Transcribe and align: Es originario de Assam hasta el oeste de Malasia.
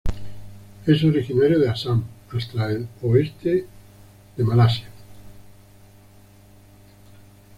Es 0.87 1.03
originario 1.03 1.59
de 1.59 1.69
Assam 1.69 2.03
hasta 2.35 2.71
el 2.71 2.87
oeste 3.03 3.67
de 4.35 4.43
Malasia. 4.43 4.87